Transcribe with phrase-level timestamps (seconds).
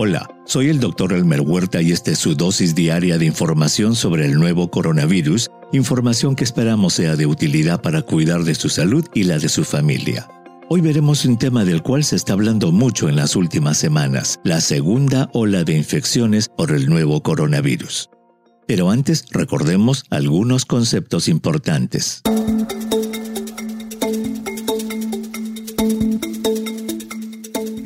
[0.00, 1.12] Hola, soy el Dr.
[1.12, 6.36] Elmer Huerta y esta es su dosis diaria de información sobre el nuevo coronavirus, información
[6.36, 10.28] que esperamos sea de utilidad para cuidar de su salud y la de su familia.
[10.68, 14.60] Hoy veremos un tema del cual se está hablando mucho en las últimas semanas, la
[14.60, 18.08] segunda ola de infecciones por el nuevo coronavirus.
[18.68, 22.22] Pero antes recordemos algunos conceptos importantes.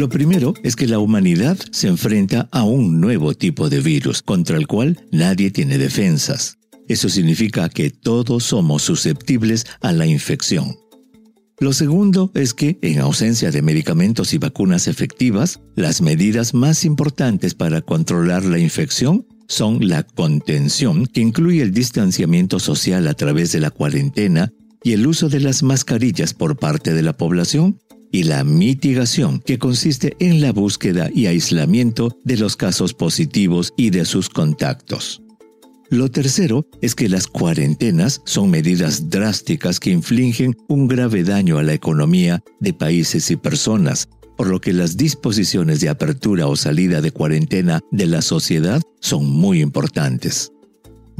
[0.00, 4.56] Lo primero es que la humanidad se enfrenta a un nuevo tipo de virus contra
[4.56, 6.56] el cual nadie tiene defensas.
[6.88, 10.74] Eso significa que todos somos susceptibles a la infección.
[11.58, 17.54] Lo segundo es que, en ausencia de medicamentos y vacunas efectivas, las medidas más importantes
[17.54, 23.60] para controlar la infección son la contención, que incluye el distanciamiento social a través de
[23.60, 24.50] la cuarentena
[24.82, 27.78] y el uso de las mascarillas por parte de la población,
[28.12, 33.90] y la mitigación, que consiste en la búsqueda y aislamiento de los casos positivos y
[33.90, 35.22] de sus contactos.
[35.90, 41.64] Lo tercero es que las cuarentenas son medidas drásticas que infligen un grave daño a
[41.64, 47.00] la economía de países y personas, por lo que las disposiciones de apertura o salida
[47.00, 50.52] de cuarentena de la sociedad son muy importantes.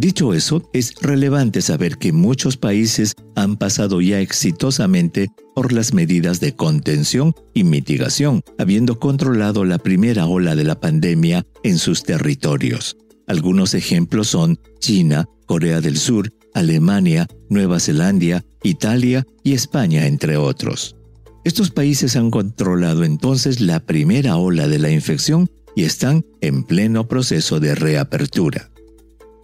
[0.00, 6.40] Dicho eso, es relevante saber que muchos países han pasado ya exitosamente por las medidas
[6.40, 12.96] de contención y mitigación, habiendo controlado la primera ola de la pandemia en sus territorios.
[13.26, 20.96] Algunos ejemplos son China, Corea del Sur, Alemania, Nueva Zelanda, Italia y España, entre otros.
[21.44, 27.06] Estos países han controlado entonces la primera ola de la infección y están en pleno
[27.06, 28.69] proceso de reapertura.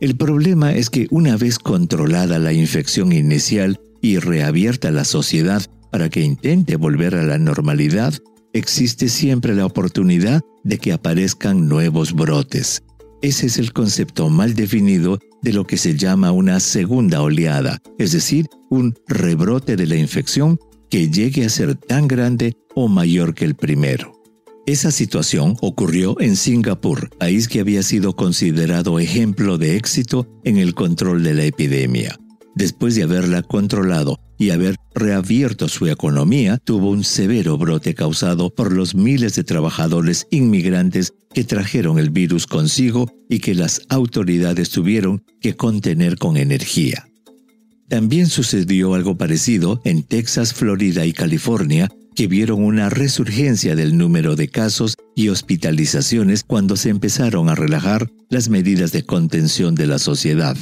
[0.00, 6.10] El problema es que una vez controlada la infección inicial y reabierta la sociedad para
[6.10, 8.12] que intente volver a la normalidad,
[8.52, 12.82] existe siempre la oportunidad de que aparezcan nuevos brotes.
[13.22, 18.12] Ese es el concepto mal definido de lo que se llama una segunda oleada, es
[18.12, 20.58] decir, un rebrote de la infección
[20.90, 24.15] que llegue a ser tan grande o mayor que el primero.
[24.66, 30.74] Esa situación ocurrió en Singapur, país que había sido considerado ejemplo de éxito en el
[30.74, 32.18] control de la epidemia.
[32.56, 38.72] Después de haberla controlado y haber reabierto su economía, tuvo un severo brote causado por
[38.72, 45.22] los miles de trabajadores inmigrantes que trajeron el virus consigo y que las autoridades tuvieron
[45.40, 47.06] que contener con energía.
[47.88, 54.34] También sucedió algo parecido en Texas, Florida y California, que vieron una resurgencia del número
[54.34, 59.98] de casos y hospitalizaciones cuando se empezaron a relajar las medidas de contención de la
[59.98, 60.56] sociedad.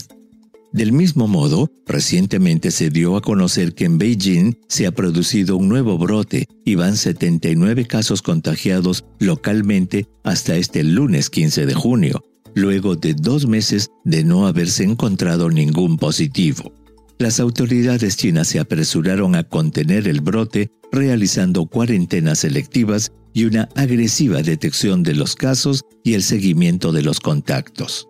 [0.72, 5.68] Del mismo modo, recientemente se dio a conocer que en Beijing se ha producido un
[5.68, 12.24] nuevo brote y van 79 casos contagiados localmente hasta este lunes 15 de junio,
[12.56, 16.72] luego de dos meses de no haberse encontrado ningún positivo.
[17.18, 24.42] Las autoridades chinas se apresuraron a contener el brote realizando cuarentenas selectivas y una agresiva
[24.42, 28.08] detección de los casos y el seguimiento de los contactos.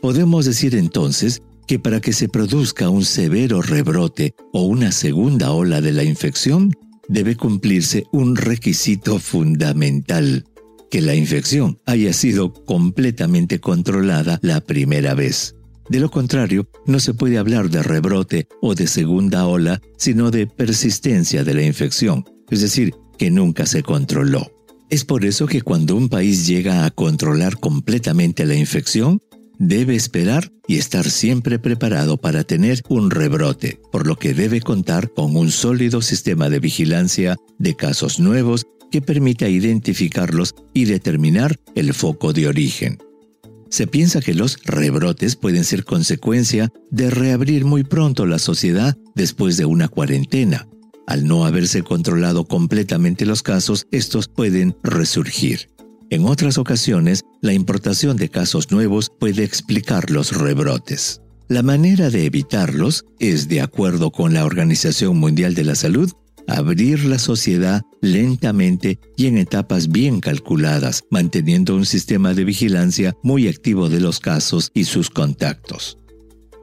[0.00, 5.80] Podemos decir entonces que para que se produzca un severo rebrote o una segunda ola
[5.80, 6.72] de la infección,
[7.08, 10.44] debe cumplirse un requisito fundamental,
[10.90, 15.56] que la infección haya sido completamente controlada la primera vez.
[15.88, 20.46] De lo contrario, no se puede hablar de rebrote o de segunda ola, sino de
[20.46, 24.50] persistencia de la infección, es decir, que nunca se controló.
[24.90, 29.20] Es por eso que cuando un país llega a controlar completamente la infección,
[29.58, 35.12] debe esperar y estar siempre preparado para tener un rebrote, por lo que debe contar
[35.12, 41.94] con un sólido sistema de vigilancia de casos nuevos que permita identificarlos y determinar el
[41.94, 42.98] foco de origen.
[43.70, 49.56] Se piensa que los rebrotes pueden ser consecuencia de reabrir muy pronto la sociedad después
[49.56, 50.68] de una cuarentena.
[51.06, 55.70] Al no haberse controlado completamente los casos, estos pueden resurgir.
[56.10, 61.20] En otras ocasiones, la importación de casos nuevos puede explicar los rebrotes.
[61.48, 66.10] La manera de evitarlos es, de acuerdo con la Organización Mundial de la Salud,
[66.46, 73.48] abrir la sociedad lentamente y en etapas bien calculadas, manteniendo un sistema de vigilancia muy
[73.48, 75.98] activo de los casos y sus contactos.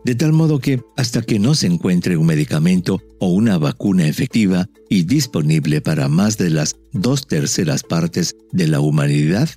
[0.03, 4.67] De tal modo que, hasta que no se encuentre un medicamento o una vacuna efectiva
[4.89, 9.49] y disponible para más de las dos terceras partes de la humanidad,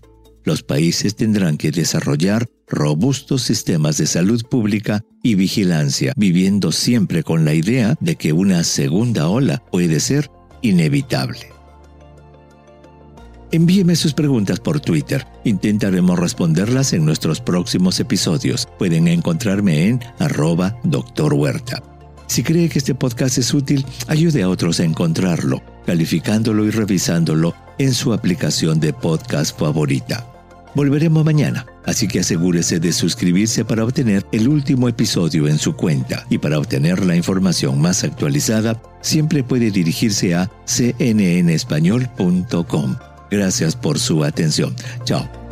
[0.44, 7.44] los países tendrán que desarrollar robustos sistemas de salud pública y vigilancia, viviendo siempre con
[7.44, 10.31] la idea de que una segunda ola puede ser
[10.62, 11.55] inevitable.
[13.52, 15.26] Envíeme sus preguntas por Twitter.
[15.44, 18.67] Intentaremos responderlas en nuestros próximos episodios.
[18.79, 21.35] Pueden encontrarme en arroba Dr.
[21.35, 21.81] Huerta.
[22.26, 27.55] Si cree que este podcast es útil, ayude a otros a encontrarlo, calificándolo y revisándolo
[27.79, 30.33] en su aplicación de podcast favorita.
[30.75, 36.26] Volveremos mañana, así que asegúrese de suscribirse para obtener el último episodio en su cuenta
[36.31, 42.97] y para obtener la información más actualizada, siempre puede dirigirse a cnnespañol.com.
[43.31, 44.75] Gracias por su atención.
[45.05, 45.44] Chao.